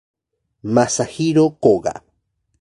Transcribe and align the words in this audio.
Masahiro 0.63 1.53
Koga 1.61 2.01